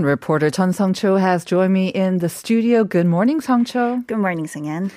[0.00, 2.84] And reporter Chun Sung Cho has joined me in the studio.
[2.84, 4.02] Good morning, Sung Cho.
[4.06, 4.90] Good morning, Singyan.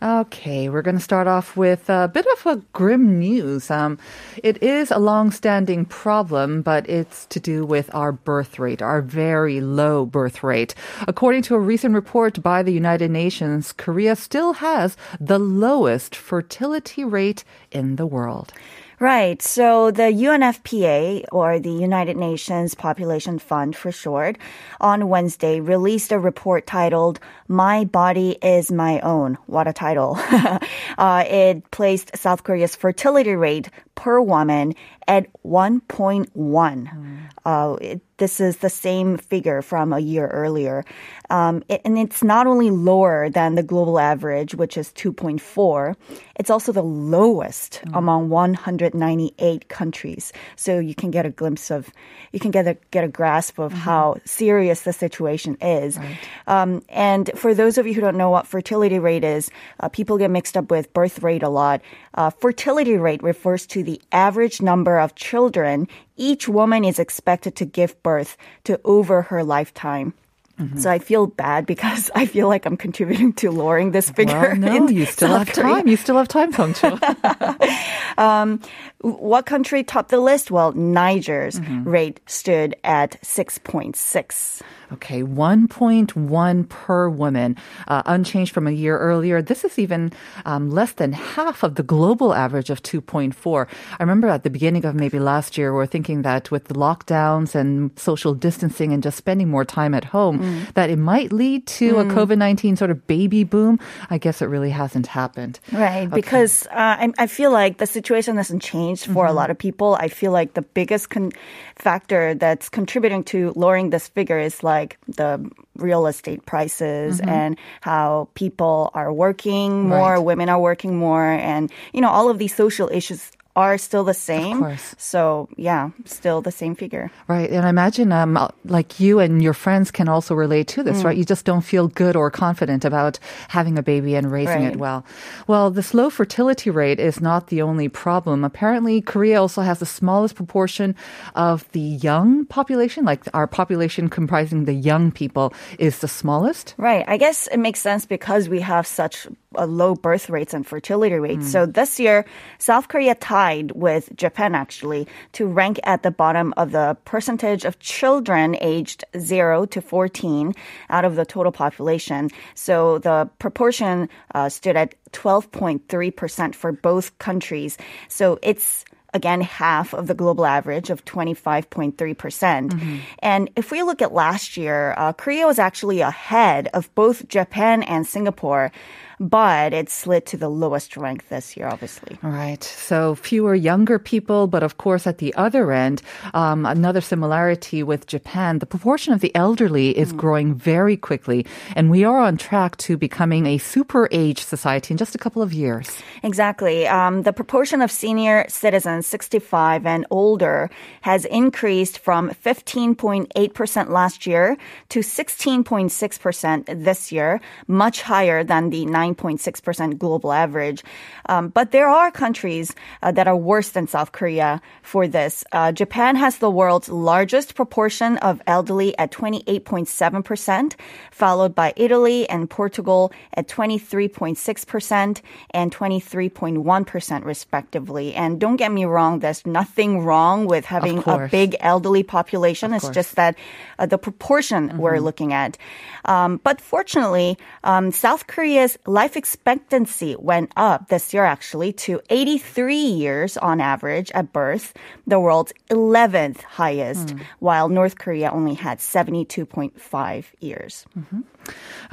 [0.00, 3.70] Okay, we're going to start off with a bit of a grim news.
[3.70, 3.98] Um,
[4.42, 9.60] it is a long-standing problem, but it's to do with our birth rate, our very
[9.60, 10.74] low birth rate.
[11.06, 17.04] According to a recent report by the United Nations, Korea still has the lowest fertility
[17.04, 18.54] rate in the world.
[18.98, 19.42] Right.
[19.42, 24.38] So the UNFPA, or the United Nations Population Fund for short,
[24.80, 29.38] on Wednesday released a report titled My Body is My Own.
[29.46, 30.16] What a title.
[30.98, 34.74] uh, it placed South Korea's fertility rate per woman
[35.08, 36.30] at 1.1.
[36.32, 37.18] Mm.
[37.44, 40.84] Uh, it, this is the same figure from a year earlier.
[41.30, 45.94] Um, it, and it's not only lower than the global average, which is 2.4,
[46.36, 47.96] it's also the lowest mm.
[47.96, 50.32] among 198 countries.
[50.56, 51.88] So you can get a glimpse of,
[52.32, 53.80] you can get a, get a grasp of mm-hmm.
[53.80, 55.96] how serious the situation is.
[55.96, 56.18] Right.
[56.46, 60.18] Um, and for those of you who don't know what fertility rate is, uh, people
[60.18, 61.80] get mixed up with birth rate a lot.
[62.14, 67.64] Uh, fertility rate refers to the average number of children each woman is expected to
[67.64, 70.14] give birth to over her lifetime.
[70.58, 70.78] Mm-hmm.
[70.78, 74.34] So I feel bad because I feel like I'm contributing to lowering this figure.
[74.34, 75.74] Well, no, you still South have Korea.
[75.74, 75.88] time.
[75.88, 78.18] You still have time, Songcho.
[78.18, 78.60] um,
[79.00, 80.50] what country topped the list?
[80.50, 81.88] Well, Niger's mm-hmm.
[81.88, 84.62] rate stood at 6.6.
[84.92, 87.56] Okay, 1.1 per woman,
[87.88, 89.42] uh, unchanged from a year earlier.
[89.42, 90.12] This is even
[90.44, 93.66] um, less than half of the global average of 2.4.
[93.98, 96.74] I remember at the beginning of maybe last year, we are thinking that with the
[96.74, 100.74] lockdowns and social distancing and just spending more time at home, mm.
[100.74, 102.00] that it might lead to mm.
[102.00, 103.80] a COVID 19 sort of baby boom.
[104.08, 105.58] I guess it really hasn't happened.
[105.72, 106.14] Right, okay.
[106.14, 109.30] because uh, I, I, feel like the situation hasn't changed for mm-hmm.
[109.30, 109.96] a lot of people.
[109.96, 111.32] I feel like the biggest con-
[111.74, 117.28] factor that's contributing to lowering this figure is like like the real estate prices mm-hmm.
[117.28, 120.18] and how people are working more, right.
[120.18, 124.14] women are working more, and you know all of these social issues are still the
[124.14, 124.58] same.
[124.58, 124.94] Of course.
[124.98, 127.10] So yeah, still the same figure.
[127.26, 127.50] Right.
[127.50, 131.04] And I imagine um, like you and your friends can also relate to this, mm.
[131.04, 131.16] right?
[131.16, 133.18] You just don't feel good or confident about
[133.48, 134.74] having a baby and raising right.
[134.74, 135.04] it well.
[135.46, 138.44] Well, this low fertility rate is not the only problem.
[138.44, 140.94] Apparently, Korea also has the smallest proportion
[141.34, 146.74] of the young population, like our population comprising the young people is the smallest.
[146.76, 147.04] Right.
[147.08, 149.26] I guess it makes sense because we have such
[149.64, 151.46] low birth rates and fertility rates.
[151.46, 151.52] Mm.
[151.52, 152.26] So this year,
[152.58, 157.78] South Korea tied with Japan actually to rank at the bottom of the percentage of
[157.78, 160.52] children aged 0 to 14
[160.90, 162.30] out of the total population.
[162.54, 167.78] So the proportion uh, stood at 12.3% for both countries.
[168.08, 168.84] So it's
[169.16, 172.18] again half of the global average of 25.3%.
[172.18, 176.68] percent mm hmm And if we look at last year, uh, Korea was actually ahead
[176.78, 178.70] of both Japan and Singapore
[179.18, 182.18] but it slid to the lowest rank this year, obviously.
[182.22, 182.62] Right.
[182.62, 186.02] So fewer younger people, but of course, at the other end,
[186.34, 190.16] um, another similarity with Japan, the proportion of the elderly is mm.
[190.16, 194.98] growing very quickly, and we are on track to becoming a super age society in
[194.98, 196.02] just a couple of years.
[196.22, 196.86] Exactly.
[196.86, 200.70] Um, the proportion of senior citizens 65 and older
[201.02, 204.56] has increased from 15.8% last year
[204.88, 210.82] to 16.6% this year, much higher than the 9 9.6% global average.
[211.28, 215.44] Um, but there are countries uh, that are worse than South Korea for this.
[215.52, 220.74] Uh, Japan has the world's largest proportion of elderly at 28.7%,
[221.10, 225.20] followed by Italy and Portugal at 23.6%
[225.50, 228.14] and 23.1% respectively.
[228.14, 232.72] And don't get me wrong, there's nothing wrong with having a big elderly population.
[232.72, 232.94] Of it's course.
[232.94, 233.36] just that
[233.78, 234.78] uh, the proportion mm-hmm.
[234.78, 235.58] we're looking at.
[236.04, 242.74] Um, but fortunately, um, South Korea's life expectancy went up this year actually to 83
[242.76, 244.72] years on average at birth,
[245.06, 247.20] the world's 11th highest, mm.
[247.38, 250.86] while North Korea only had 72.5 years.
[250.98, 251.20] Mm-hmm.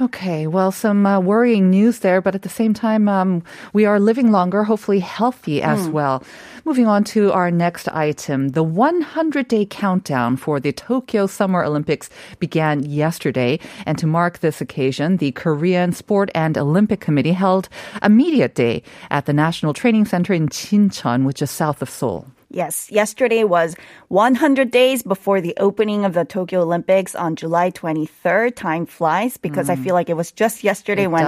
[0.00, 4.00] Okay, well, some uh, worrying news there, but at the same time, um, we are
[4.00, 6.24] living longer, hopefully healthy as well.
[6.64, 8.48] Moving on to our next item.
[8.48, 12.10] The 100 day countdown for the Tokyo Summer Olympics
[12.40, 13.60] began yesterday.
[13.86, 17.68] And to mark this occasion, the Korean Sport and Olympic Committee held
[18.02, 22.26] a media day at the National Training Center in Jincheon, which is south of Seoul.
[22.54, 23.74] Yes, yesterday was
[24.10, 28.54] 100 days before the opening of the Tokyo Olympics on July 23rd.
[28.54, 31.26] Time flies because I feel like it was just yesterday It when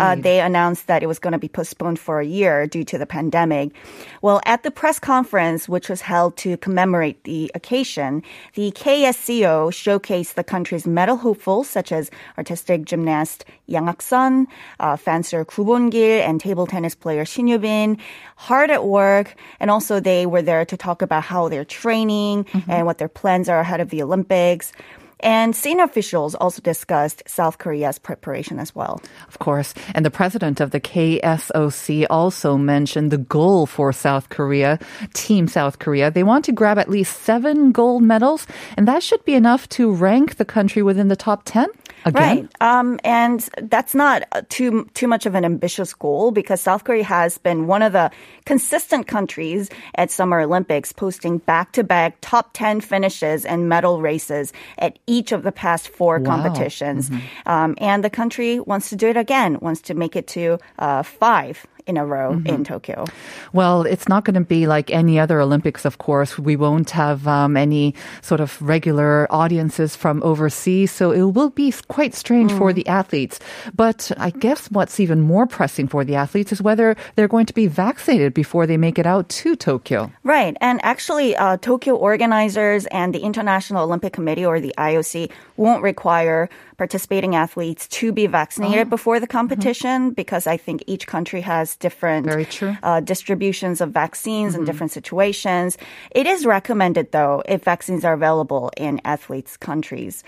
[0.00, 2.96] uh, they announced that it was going to be postponed for a year due to
[2.96, 3.74] the pandemic.
[4.22, 8.22] Well, at the press conference, which was held to commemorate the occasion,
[8.54, 12.08] the KSOC showcased the country's medal hopefuls such as
[12.38, 14.46] artistic gymnast Yang Hak-seon,
[14.78, 17.98] uh, fencer Gu Bon-gil, and table tennis player Shin Yoo-bin,
[18.36, 22.70] hard at work, and also they were there to talk about how they're training mm-hmm.
[22.70, 24.72] and what their plans are ahead of the Olympics.
[25.20, 29.00] And senior officials also discussed South Korea's preparation as well.
[29.26, 29.74] Of course.
[29.94, 34.78] And the president of the KSOC also mentioned the goal for South Korea,
[35.14, 36.10] Team South Korea.
[36.10, 39.92] They want to grab at least seven gold medals, and that should be enough to
[39.92, 41.66] rank the country within the top 10
[42.04, 42.48] again.
[42.50, 42.62] Right.
[42.62, 47.38] Um, and that's not too too much of an ambitious goal because South Korea has
[47.38, 48.10] been one of the
[48.44, 55.32] consistent countries at Summer Olympics, posting back-to-back top 10 finishes and medal races at each
[55.32, 56.24] of the past four Wow.
[56.36, 57.10] competitions.
[57.46, 61.02] Um, and the country wants to do it again, wants to make it to uh,
[61.02, 63.06] five in a row in Tokyo.
[63.52, 66.38] Well, it's not going to be like any other Olympics, of course.
[66.38, 71.72] We won't have um, any sort of regular audiences from overseas, so it will be
[71.88, 73.40] quite strange for the athletes.
[73.74, 77.54] But I guess what's even more pressing for the athletes is whether they're going to
[77.54, 80.12] be vaccinated before they make it out to Tokyo.
[80.22, 80.56] Right.
[80.60, 86.50] And actually, uh, Tokyo organizers and the International Olympic Committee or the IOC won't require
[86.78, 88.90] participating athletes to be vaccinated Oh.
[88.96, 92.70] before the competition because I think each country has different Very true.
[92.72, 92.84] Mm-hmm.
[92.86, 95.76] Uh, distributions of vaccines in different situations.
[96.12, 100.22] It is recommended, though, if vaccines are available in athletes' countries.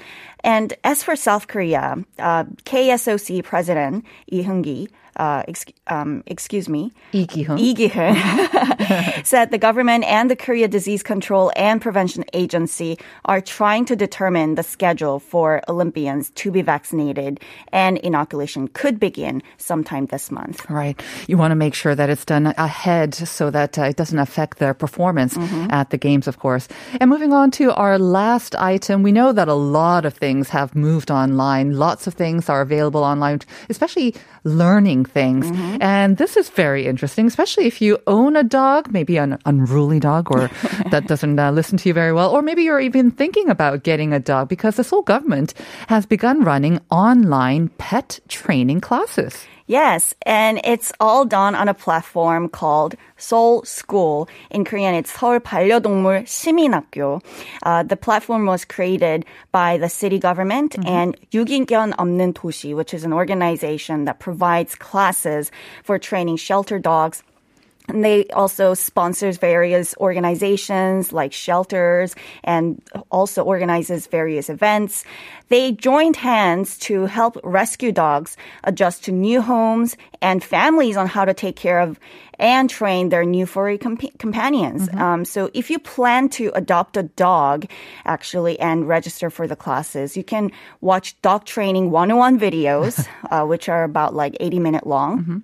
[0.44, 6.92] And as for South Korea, uh, KSOC President Lee Hyung-gi, uh, ex- um, excuse me,
[7.12, 7.58] Lee Ki-heung
[9.24, 14.54] said the government and the Korea Disease Control and Prevention Agency are trying to determine
[14.54, 17.40] the schedule for Olympians to be vaccinated,
[17.72, 20.68] and inoculation could begin sometime this month.
[20.70, 21.00] Right.
[21.26, 24.58] You want to make sure that it's done ahead so that uh, it doesn't affect
[24.58, 25.36] their performance
[25.70, 26.68] at the games, of course.
[27.00, 30.74] And moving on to our last item, we know that a lot of things have
[30.74, 31.76] moved online.
[31.76, 34.14] Lots of things are available online, especially
[34.44, 35.50] learning things.
[35.81, 40.31] And this is very interesting, especially if you own a dog, maybe an unruly dog
[40.31, 40.48] or
[40.90, 44.12] that doesn't uh, listen to you very well, or maybe you're even thinking about getting
[44.12, 45.54] a dog because the Seoul government
[45.88, 49.44] has begun running online pet training classes.
[49.69, 54.29] Yes, and it's all done on a platform called Seoul School.
[54.51, 57.21] In Korean, it's 서울 반려동물 시민학교.
[57.63, 63.03] Uh, the platform was created by the city government and 유기견 없는 도시, which is
[63.03, 65.51] an organization that provides classes
[65.83, 67.23] for training shelter dogs
[67.90, 72.14] and they also sponsors various organizations like shelters
[72.44, 75.04] and also organizes various events.
[75.48, 81.25] They joined hands to help rescue dogs adjust to new homes and families on how
[81.25, 81.98] to take care of
[82.38, 84.88] and train their new furry comp- companions.
[84.94, 87.66] Um, so if you plan to adopt a dog,
[88.06, 93.68] actually, and register for the classes, you can watch dog training 101 videos, uh, which
[93.68, 95.42] are about like 80 minute long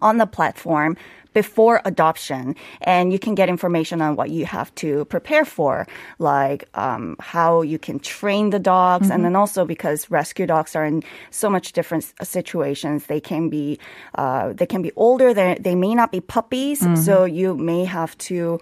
[0.00, 0.96] on the platform
[1.34, 5.86] before adoption and you can get information on what you have to prepare for
[6.18, 10.84] like um, how you can train the dogs and then also because rescue dogs are
[10.84, 13.06] in so much different situations.
[13.06, 13.78] They can be
[14.14, 18.16] uh, they can be older they, they may not be puppies so you may have
[18.18, 18.60] to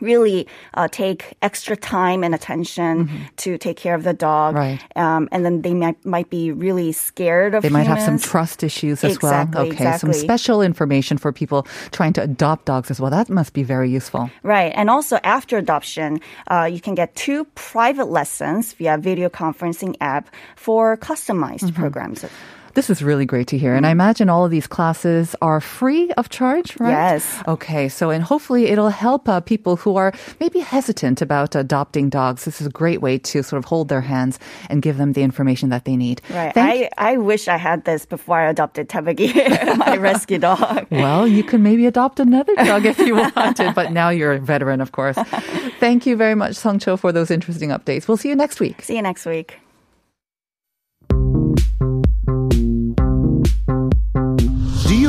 [0.00, 4.80] really uh, take extra time and attention to take care of the dog Right.
[4.96, 8.62] um, and then they might, might be really scared of They might have some trust
[8.62, 9.72] issues as Exactly, well.
[9.72, 13.10] Okay, some special information for people trying to adopt dogs as well.
[13.10, 14.30] That must be very useful.
[14.42, 14.72] Right.
[14.74, 20.28] And also after adoption, uh, you can get two private lessons via video conferencing app
[20.56, 21.80] for customized Mm-hmm.
[21.80, 22.24] programs.
[22.74, 23.74] This is really great to hear.
[23.74, 26.90] And I imagine all of these classes are free of charge, right?
[26.90, 27.42] Yes.
[27.46, 27.88] Okay.
[27.88, 32.44] So, and hopefully it'll help uh, people who are maybe hesitant about adopting dogs.
[32.44, 34.38] This is a great way to sort of hold their hands
[34.68, 36.20] and give them the information that they need.
[36.30, 36.52] Right.
[36.52, 40.86] Thank I, I wish I had this before I adopted Tabagi, my rescue dog.
[40.90, 44.80] Well, you can maybe adopt another dog if you wanted, but now you're a veteran,
[44.80, 45.16] of course.
[45.78, 48.08] Thank you very much, Song Cho, for those interesting updates.
[48.08, 48.82] We'll see you next week.
[48.82, 49.60] See you next week.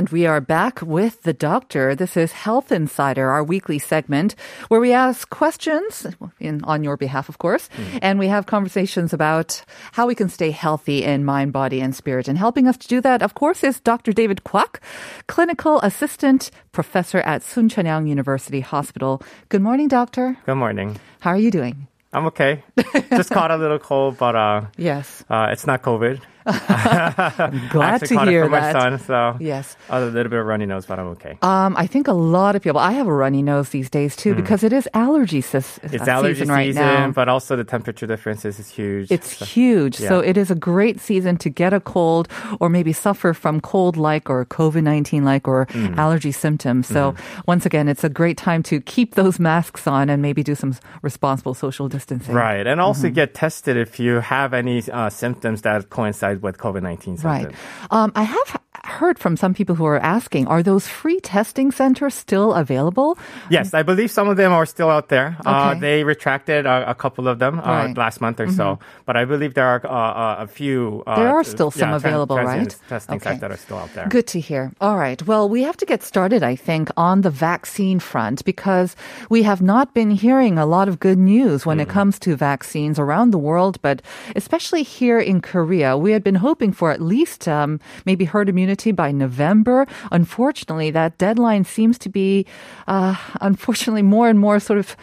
[0.00, 1.94] And we are back with the doctor.
[1.94, 4.34] This is Health Insider, our weekly segment
[4.68, 6.06] where we ask questions
[6.40, 7.68] in, on your behalf, of course,
[8.00, 12.28] and we have conversations about how we can stay healthy in mind, body, and spirit.
[12.28, 14.14] And helping us to do that, of course, is Dr.
[14.14, 14.80] David Kwok,
[15.26, 19.20] clinical assistant professor at Soonchunhyang University Hospital.
[19.50, 20.38] Good morning, doctor.
[20.46, 20.96] Good morning.
[21.20, 21.88] How are you doing?
[22.14, 22.64] I'm okay.
[23.10, 25.22] Just caught a little cold, but uh, Yes.
[25.28, 26.22] uh, it's not COVID.
[26.50, 28.74] I'm glad to hear it from that.
[28.74, 29.76] my son, so Yes.
[29.88, 31.38] a little bit of runny nose, but I'm okay.
[31.42, 32.80] Um, I think a lot of people.
[32.80, 35.94] I have a runny nose these days too because it is allergy sis- Hmm.
[35.94, 37.10] It's uh, allergy season right now.
[37.10, 39.10] but also the temperature differences is huge.
[39.10, 39.96] It's So- huge.
[39.96, 42.28] So it is a great season to get a cold
[42.60, 45.98] or maybe suffer from cold like or COVID 19 like or Hmm.
[45.98, 46.86] allergy symptoms.
[46.86, 47.14] So
[47.46, 50.74] once again, it's a great time to keep those masks on and maybe do some
[51.02, 52.34] responsible social distancing.
[52.34, 53.14] Right, and also Mm-hmm.
[53.14, 57.16] get tested if you have any uh, symptoms that coincide with COVID nineteen
[57.46, 57.54] Right.
[57.90, 62.14] Um, I have heard from some people who are asking, are those free testing centers
[62.14, 63.18] still available?
[63.50, 65.36] Yes, I believe some of them are still out there.
[65.44, 67.90] Uh, they retracted uh, a couple of them uh, Right.
[67.90, 67.98] Mm-hmm.
[67.98, 71.02] last month or so, but I believe there are uh, uh, a few.
[71.06, 72.88] Uh, There are still some yeah, available, transient right?
[72.88, 73.30] Testing Okay.
[73.30, 74.06] sites that are still out there.
[74.08, 74.72] Good to hear.
[74.80, 75.20] All right.
[75.26, 78.96] Well, we have to get started, I think, on the vaccine front because
[79.28, 82.98] we have not been hearing a lot of good news when it comes to vaccines
[82.98, 84.00] around the world, but
[84.36, 85.96] especially here in Korea.
[85.96, 89.86] We had been hoping for at least um, maybe herd immunity by November.
[90.12, 92.46] Unfortunately, that deadline seems to be,
[92.88, 94.96] uh, unfortunately, more and more sort of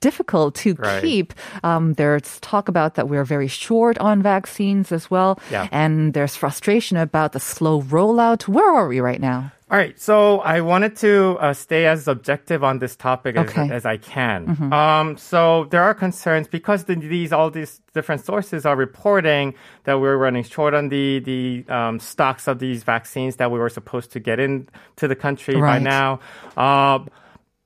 [0.00, 1.02] difficult to Right.
[1.02, 1.32] keep.
[1.62, 5.38] Um, there's talk about that we're very short on vaccines as well.
[5.50, 5.68] Yeah.
[5.72, 8.46] And there's frustration about the slow rollout.
[8.48, 9.52] Where are we right now?
[9.70, 13.70] All right, so I wanted to uh, stay as objective on this topic as, Okay.
[13.70, 14.72] as I can.
[14.72, 19.54] Um, so there are concerns because the, these all these different sources are reporting
[19.84, 23.70] that we're running short on the the um, stocks of these vaccines that we were
[23.70, 26.20] supposed to get into the country by now.
[26.58, 26.98] Uh,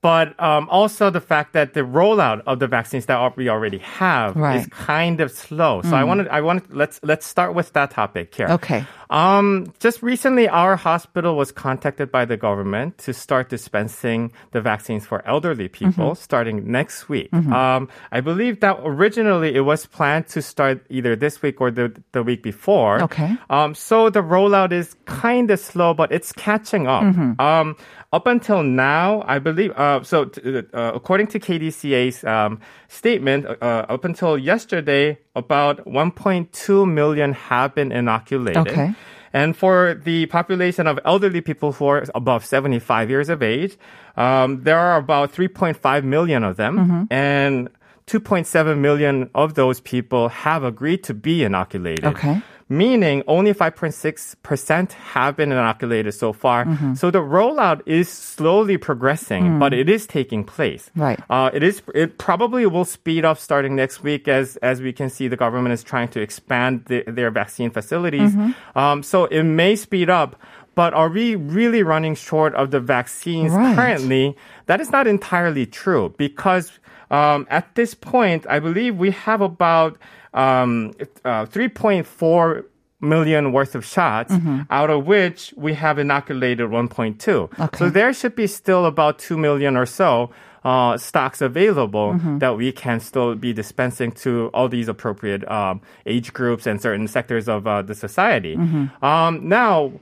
[0.01, 4.37] but um, also the fact that the rollout of the vaccines that we already have
[4.57, 5.81] is kind of slow.
[5.81, 8.47] So I wanted, I wanted, let's let's start with that topic here.
[8.47, 8.85] Okay.
[9.09, 15.05] Um, just recently, our hospital was contacted by the government to start dispensing the vaccines
[15.05, 16.21] for elderly people Mm-hmm.
[16.21, 17.33] starting next week.
[17.33, 21.91] Um, I believe that originally it was planned to start either this week or the,
[22.11, 23.01] the week before.
[23.03, 23.35] Okay.
[23.49, 27.03] Um, so the rollout is kind of slow, but it's catching up.
[27.03, 27.41] Mm-hmm.
[27.41, 27.75] Um,
[28.11, 30.41] up until now, I believe, uh, so t-
[30.73, 37.91] uh, according to KDCA's um, statement, uh, up until yesterday, about 1.2 million have been
[37.91, 38.67] inoculated.
[38.67, 38.93] Okay.
[39.31, 43.77] And for the population of elderly people who are above 75 years of age,
[44.17, 46.77] um, there are about 3.5 million of them.
[46.77, 47.13] Mm-hmm.
[47.13, 47.69] And
[48.07, 52.05] 2.7 million of those people have agreed to be inoculated.
[52.05, 52.41] Okay.
[52.71, 56.65] Meaning only 5.6% have been inoculated so far.
[56.65, 56.93] Mm-hmm.
[56.93, 60.91] So the rollout is slowly progressing, but it is taking place.
[60.95, 61.01] Mm.
[61.01, 61.19] Right.
[61.29, 61.81] Uh, it is.
[61.95, 65.73] It probably will speed up starting next week, as as we can see, the government
[65.73, 68.31] is trying to expand the, their vaccine facilities.
[68.33, 68.77] Mm-hmm.
[68.77, 70.35] Um, so it may speed up.
[70.75, 73.75] But are we really running short of the vaccines Right.
[73.75, 74.37] currently?
[74.67, 76.71] That is not entirely true because
[77.11, 79.97] um, at this point, I believe we have about
[80.33, 80.93] um,
[81.25, 82.63] uh, 3.4
[83.01, 84.33] million worth of shots,
[84.69, 87.77] out of which we have inoculated 1.2.
[87.77, 90.31] So there should be still about 2 million or so
[90.65, 96.33] uh, stocks available that we can still be dispensing to all these appropriate um, age
[96.33, 98.55] groups and certain sectors of uh, the society.
[99.01, 99.93] Um, now,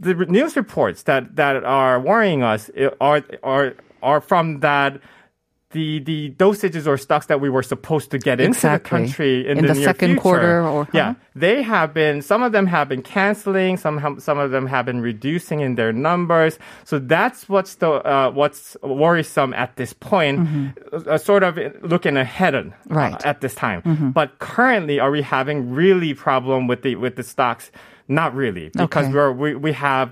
[0.00, 2.70] the news reports that, that are worrying us
[3.00, 5.00] are are are from that
[5.74, 9.58] the the dosages or stocks that we were supposed to get into the country in,
[9.58, 10.20] In the, the second future.
[10.22, 11.14] quarter or- yeah uh-huh.
[11.36, 14.84] they have been some of them have been canceling some have- some of them have
[14.86, 20.36] been reducing in their numbers so that's what's the uh, what's worrisome at this point
[20.92, 22.94] uh, sort of looking ahead on, Mm-hmm.
[22.94, 23.12] Right.
[23.12, 23.26] Mm-hmm.
[23.28, 27.22] uh, at this time but currently are we having really problem with the with the
[27.34, 27.70] stocks
[28.08, 29.14] not really because Okay.
[29.14, 30.08] we're we, we have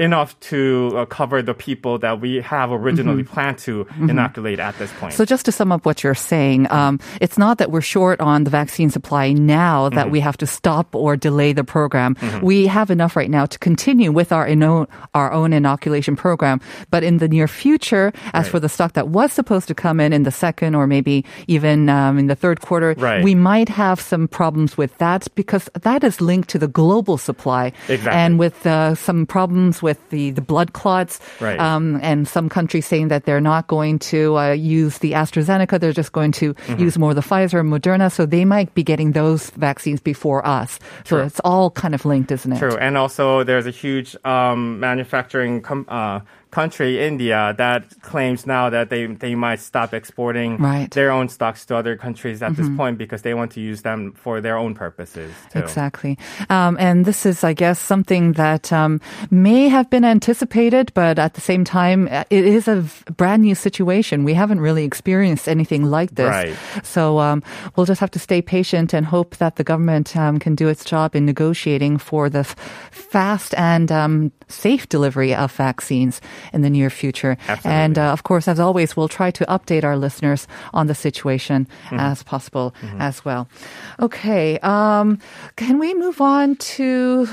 [0.00, 3.34] enough to uh, cover the people that we have originally Mm-hmm.
[3.34, 5.12] planned to inoculate at this point.
[5.12, 8.44] So just to sum up what you're saying, um, it's not that we're short on
[8.44, 10.12] the vaccine supply now that Mm-hmm.
[10.12, 12.16] we have to stop or delay the program.
[12.42, 16.60] We have enough right now to continue with our ino- our own inoculation program.
[16.90, 18.50] But in the near future, as Right.
[18.52, 21.88] for the stock that was supposed to come in in the second or maybe even
[21.90, 23.22] um, in the third quarter, Right.
[23.22, 27.72] we might have some problems with that because that is linked to the global supply.
[27.88, 28.16] Exactly.
[28.22, 31.58] And with uh, some problems with the, the blood clots, Right.
[31.58, 35.92] um, and some countries saying that they're not going to uh, use the AstraZeneca, they're
[35.92, 36.80] just going to Mm-hmm.
[36.82, 40.46] use more of the Pfizer and Moderna, so they might be getting those vaccines before
[40.46, 40.78] us.
[41.04, 41.26] So True.
[41.26, 42.58] it's all kind of linked, isn't it?
[42.58, 46.20] True, and also there's a huge um, manufacturing com- uh,
[46.50, 50.90] country, India, that claims now that they they might stop exporting Right.
[50.90, 54.12] their own stocks to other countries at this point because they want to use them
[54.12, 55.32] for their own purposes.
[55.52, 55.58] Too.
[55.60, 56.18] Exactly.
[56.48, 61.34] Um, and this is, I guess, something that um, may have been anticipated, but at
[61.34, 62.84] the same time, uh, it is a
[63.16, 64.24] brand new situation.
[64.24, 66.28] We haven't really experienced anything like this.
[66.28, 66.56] Right.
[66.82, 67.42] So um,
[67.76, 70.84] we'll just have to stay patient and hope that the government um, can do its
[70.84, 72.56] job in negotiating for the f-
[72.90, 76.20] fast and um, safe delivery of vaccines
[76.52, 77.36] in the near future.
[77.48, 77.70] Absolutely.
[77.70, 81.66] And uh, of course, as always, we'll try to update our listeners on the situation
[81.90, 81.98] Mm-hmm.
[82.00, 83.48] as possible as well.
[83.98, 85.18] Okay, um,
[85.56, 87.26] can we move on to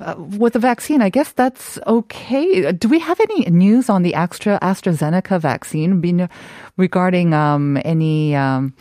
[0.00, 1.02] uh, with the vaccine?
[1.02, 2.72] I guess that's okay.
[2.72, 6.28] Do we have any news on the Astra AstraZeneca vaccine Been-
[6.76, 8.72] regarding um, any um,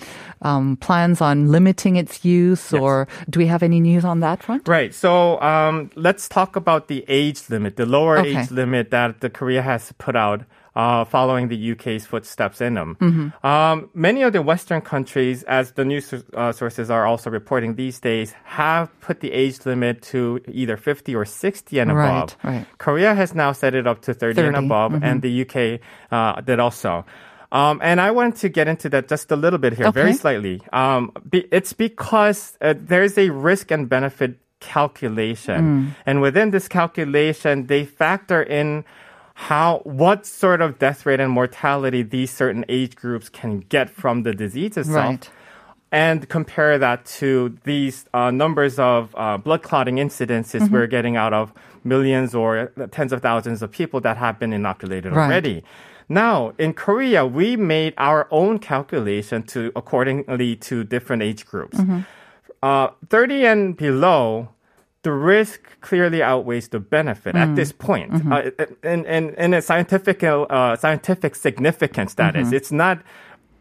[0.41, 2.81] um, plans on limiting its use, Yes.
[2.81, 4.67] or do we have any news on that front?
[4.67, 4.93] Right.
[4.93, 8.37] So um, let's talk about the age limit, the lower Okay.
[8.41, 10.41] age limit that the Korea has put out.
[10.77, 12.95] Uh, following the UK's footsteps in them.
[13.01, 13.43] Mm-hmm.
[13.43, 17.99] Um, many of the Western countries, as the news uh, sources are also reporting these
[17.99, 22.37] days, have put the age limit to either 50 or 60 and above.
[22.43, 22.53] right.
[22.57, 22.65] right.
[22.77, 25.03] Korea has now set it up to 30, and above, mm-hmm.
[25.03, 25.81] and the UK
[26.11, 27.05] uh, did also.
[27.51, 30.61] Um, and I wanted to get into that just a little bit here, very slightly.
[30.71, 37.65] Um, be, it's because uh, there's a risk and benefit calculation, and within this calculation,
[37.65, 38.85] they factor in
[39.41, 44.23] how what sort of death rate and mortality these certain age groups can get from
[44.23, 45.29] the disease itself Right.
[45.91, 50.73] and compare that to these uh, numbers of uh, blood clotting incidences Mm-hmm.
[50.73, 55.13] we're getting out of millions or tens of thousands of people that have been inoculated
[55.13, 55.25] Right.
[55.25, 55.63] already.
[56.09, 61.77] Now, in Korea, we made our own calculation to accordingly to different age groups.
[61.77, 61.99] Mm-hmm.
[62.63, 64.49] Uh, 30 and below,
[65.03, 67.39] the risk clearly outweighs the benefit Mm.
[67.39, 68.11] at this point.
[68.11, 68.31] Mm-hmm.
[68.33, 68.41] Uh,
[68.83, 72.47] in, in, in a scientific, uh, scientific significance, that is.
[72.47, 72.55] Mm-hmm.
[72.55, 73.01] It's not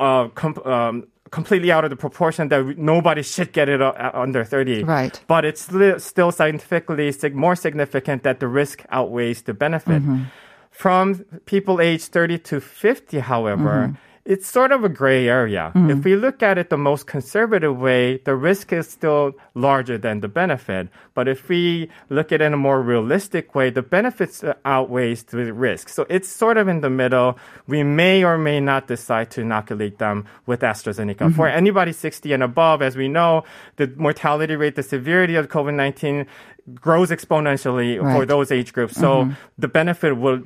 [0.01, 4.44] uh, com- um, completely out of the proportion that nobody should get it uh, under
[4.44, 4.85] 30.
[4.85, 5.20] Right.
[5.27, 5.68] But it's
[6.05, 10.03] still scientifically more significant that the risk outweighs the benefit.
[10.03, 10.22] Mm-hmm.
[10.70, 13.94] From people aged 30 to 50, however, Mm-hmm.
[14.26, 15.70] It's sort of a gray area.
[15.74, 15.90] Mm-hmm.
[15.90, 20.20] If we look at it the most conservative way, the risk is still larger than
[20.20, 20.88] the benefit.
[21.14, 25.52] But if we look at it in a more realistic way, the benefits outweighs the
[25.52, 25.88] risk.
[25.88, 27.38] So it's sort of in the middle.
[27.68, 31.16] We may or may not decide to inoculate them with AstraZeneca.
[31.16, 31.36] Mm-hmm.
[31.36, 33.44] For anybody 60 and above, as we know,
[33.76, 36.26] the mortality rate, the severity of COVID-19
[36.74, 38.94] grows exponentially for those age groups.
[38.94, 40.42] So the benefit will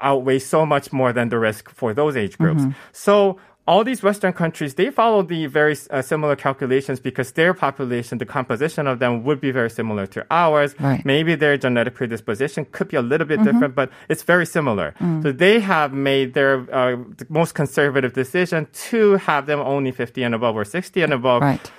[0.00, 2.64] outweigh so much more than the risk for those age groups.
[2.92, 3.38] So
[3.70, 8.26] all these Western countries, they follow the very uh, similar calculations because their population, the
[8.26, 10.74] composition of them would be very similar to ours.
[10.80, 11.04] Right.
[11.04, 14.94] Maybe their genetic predisposition could be a little bit different, but it's very similar.
[15.22, 16.96] So they have made their uh,
[17.28, 21.42] most conservative decision to have them only 50 and above or 60 and above.
[21.42, 21.70] Right.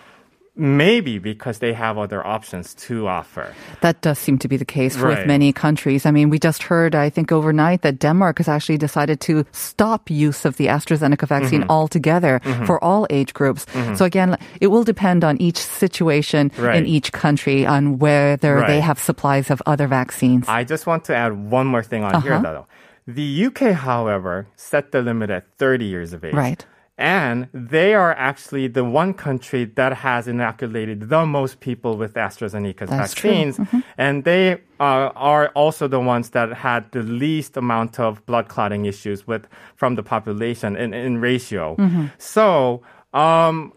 [0.53, 3.55] Maybe because they have other options to offer.
[3.79, 6.05] That does seem to be the case with many countries.
[6.05, 10.09] I mean, we just heard, I think, overnight that Denmark has actually decided to stop
[10.11, 11.71] use of the AstraZeneca vaccine Mm-hmm.
[11.71, 13.65] altogether for all age groups.
[13.95, 16.75] So again, it will depend on each situation Right.
[16.75, 20.45] in each country on whether they have supplies of other vaccines.
[20.49, 22.43] I just want to add one more thing on here, Uh-huh.
[22.43, 22.67] though.
[23.07, 26.33] The UK, however, set the limit at 30 years of age.
[26.35, 26.65] Right.
[26.97, 32.89] And they are actually the one country that has inoculated the most people with AstraZeneca's
[32.89, 33.60] That's vaccines.
[33.97, 38.86] And they uh, are also the ones that had the least amount of blood clotting
[38.86, 41.75] issues with from the population in, in ratio.
[42.19, 43.73] So, um,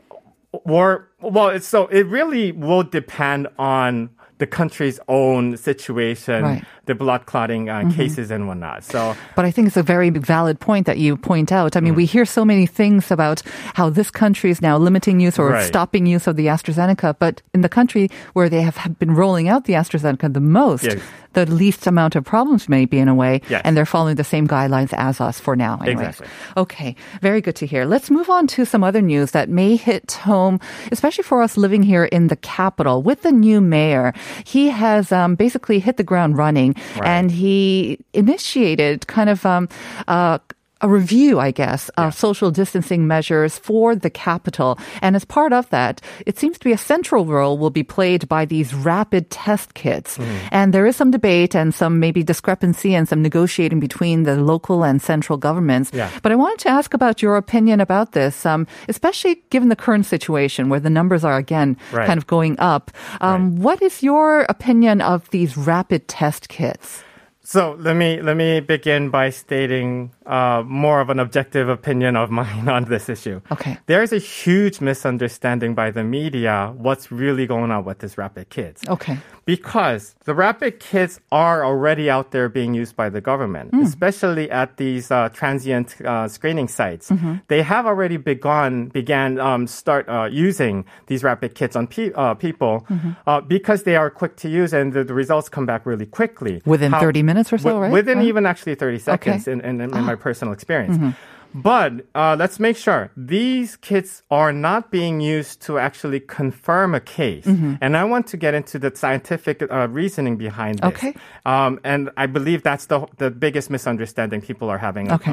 [0.52, 6.64] or well, it's so it really will depend on the country's own situation Right.
[6.86, 8.84] The blood clotting uh, cases and whatnot.
[8.84, 11.76] So But I think it's a very valid point that you point out.
[11.76, 13.42] I mean, we hear so many things about
[13.74, 15.64] how this country is now limiting use or Right.
[15.66, 19.64] stopping use of the AstraZeneca, but in the country where they have been rolling out
[19.64, 21.00] the AstraZeneca the most, Yes.
[21.32, 23.62] the least amount of problems maybe in a way, Yes.
[23.64, 25.78] and they're following the same guidelines as us for now.
[25.82, 26.20] Anyways.
[26.20, 26.26] Exactly.
[26.56, 27.84] Okay, very good to hear.
[27.84, 30.60] Let's move on to some other news that may hit home,
[30.92, 33.02] especially for us living here in the capital.
[33.02, 34.12] With the new mayor,
[34.44, 39.68] he has um, basically hit the ground running, and he initiated kind of um,
[40.08, 40.38] uh,
[40.80, 44.78] a review, I guess, of social distancing measures for the capital.
[45.00, 48.28] And as part of that, it seems to be a central role will be played
[48.28, 50.18] by these rapid test kits.
[50.52, 54.84] And there is some debate and some maybe discrepancy and some negotiating between the local
[54.84, 55.90] and central governments.
[55.94, 56.10] Yeah.
[56.22, 60.06] But I wanted to ask about your opinion about this, um, especially given the current
[60.06, 62.06] situation where the numbers are again Right.
[62.06, 62.90] kind of going up.
[63.20, 67.02] Um, What is your opinion of these rapid test kits?
[67.46, 72.30] So let me let me begin by stating uh, more of an objective opinion of
[72.40, 73.40] mine on this issue.
[73.52, 73.78] Okay.
[73.86, 78.48] There is a huge misunderstanding by the media what's really going on with this rapid
[78.50, 78.82] kits.
[78.88, 79.18] Okay.
[79.46, 84.78] Because the rapid kits are already out there being used by the government, especially at
[84.78, 87.12] these uh, transient uh, screening sites.
[87.48, 92.32] They have already begun began um, start uh, using these rapid kits on pe- uh,
[92.34, 92.86] people
[93.26, 96.62] uh, because they are quick to use and the, the results come back really quickly
[96.64, 97.92] Within 30 minutes or so, wi- right?
[97.92, 98.26] Within Right.
[98.28, 101.14] even actually 30 seconds in, in, in my personal experience.
[101.56, 107.00] But uh, let's make sure these kits are not being used to actually confirm a
[107.00, 107.46] case.
[107.46, 110.88] And I want to get into the scientific uh, reasoning behind this.
[110.88, 111.14] Okay.
[111.46, 115.30] Um, and I believe that's the, the biggest misunderstanding people are having Okay.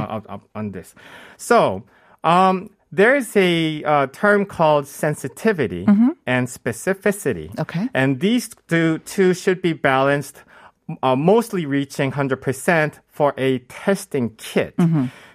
[0.53, 0.93] on this.
[1.37, 1.83] So,
[2.23, 5.85] um, there is a uh, term called sensitivity
[6.27, 7.57] and specificity.
[7.57, 7.89] Okay.
[7.93, 10.43] And these two, two should be balanced,
[11.01, 14.73] uh, mostly reaching 100% for a testing kit.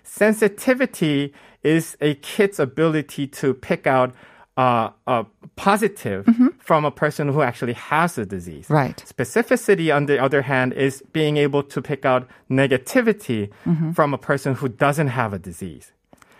[0.02, 4.12] Sensitivity is a kit's ability to pick out
[4.56, 6.26] uh, a positive
[6.58, 8.68] from a person who actually has the disease.
[8.68, 8.96] Right.
[9.06, 13.52] Specificity, on the other hand, is being able to pick out negativity
[13.94, 15.92] from a person who doesn't have a disease.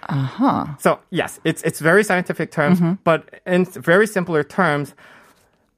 [0.09, 0.66] Uh-huh.
[0.80, 4.94] So yes, it's it's very scientific terms, but in very simpler terms,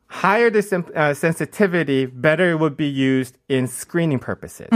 [0.09, 4.69] higher the sim- uh, sensitivity, better it would be used in screening purposes.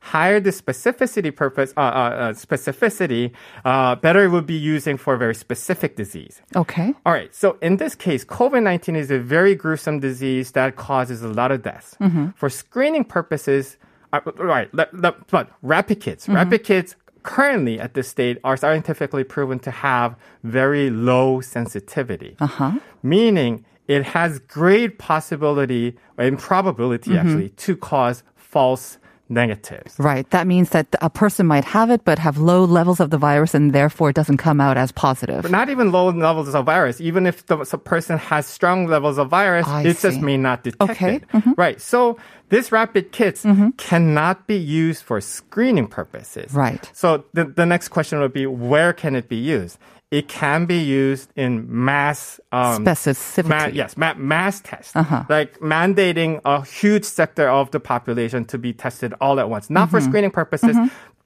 [0.00, 3.32] Higher the specificity purpose, uh, uh, uh, specificity,
[3.64, 6.40] uh, better it would be using for a very specific disease.
[6.54, 6.94] Okay.
[7.04, 7.34] All right.
[7.34, 11.50] So in this case, COVID 19 is a very gruesome disease that causes a lot
[11.50, 11.96] of deaths.
[12.36, 13.76] For screening purposes,
[14.12, 19.70] uh, right, but rapid kits, rapid kits currently at this state are scientifically proven to
[19.70, 22.36] have very low sensitivity.
[22.40, 22.78] Uh-huh.
[23.02, 28.98] Meaning it has great possibility and probability actually to cause false
[29.30, 29.94] negatives.
[29.98, 30.28] Right.
[30.30, 33.54] That means that a person might have it but have low levels of the virus
[33.54, 35.42] and therefore it doesn't come out as positive.
[35.42, 36.98] But not even low levels of virus.
[37.00, 40.20] Even if the person has strong levels of virus, I it just see.
[40.20, 41.18] may not detect Okay.
[41.34, 41.50] Mm-hmm.
[41.50, 41.58] it.
[41.58, 41.80] Right.
[41.80, 42.16] So
[42.48, 43.44] this rapid kits
[43.76, 46.54] cannot be used for screening purposes.
[46.54, 46.90] Right.
[46.94, 49.76] So the, the next question would be, where can it be used?
[50.10, 53.48] It can be used in mass um, Specificity.
[53.48, 54.96] Ma- yes, ma- mass test.
[54.96, 55.24] Uh-huh.
[55.28, 59.90] Like mandating a huge sector of the population to be tested all at once, not
[59.90, 60.08] for Mm-hmm.
[60.08, 60.76] screening purposes,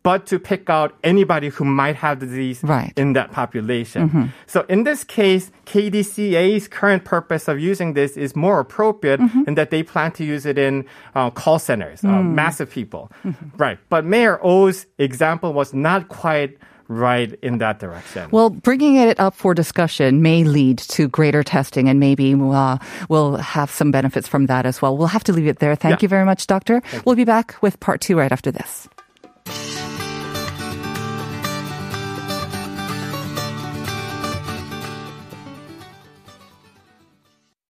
[0.02, 2.88] but to pick out anybody who might have the disease Right.
[2.90, 3.00] Mm-hmm.
[3.00, 4.32] in that population.
[4.48, 9.42] So in this case, KDCA's current purpose of using this is more appropriate Mm-hmm.
[9.46, 12.34] in that they plan to use it in uh, call centers, uh, Mm.
[12.34, 13.12] massive people.
[13.24, 13.56] Mm-hmm.
[13.56, 13.78] Right.
[13.90, 16.58] But Mayor Oh's example was not quite
[16.98, 18.28] right in that direction.
[18.30, 22.78] Well, bringing it up for discussion may lead to greater testing, and maybe uh,
[23.08, 24.96] we'll have some benefits from that as well.
[24.96, 25.74] We'll have to leave it there.
[25.74, 26.04] Thank Yeah.
[26.04, 26.82] you very much, Doctor.
[27.04, 28.88] We'll be back with part two right after this.